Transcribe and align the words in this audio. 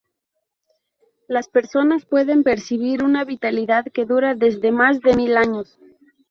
Las 1.27 1.47
personas 1.47 2.07
pueden 2.07 2.41
percibir 2.41 3.03
una 3.03 3.23
vitalidad 3.23 3.85
que 3.93 4.05
dura 4.05 4.33
desde 4.33 4.71
más 4.71 4.99
de 5.01 5.15
mil 5.15 5.37
años. 5.37 5.77